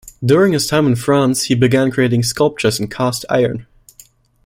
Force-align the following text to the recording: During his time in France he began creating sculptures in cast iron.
During 0.25 0.53
his 0.53 0.65
time 0.65 0.87
in 0.87 0.95
France 0.95 1.43
he 1.43 1.53
began 1.53 1.91
creating 1.91 2.23
sculptures 2.23 2.79
in 2.79 2.87
cast 2.87 3.23
iron. 3.29 3.67